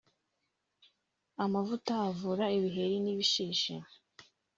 [1.43, 3.73] amavuta avura ibiheri n’ibishishi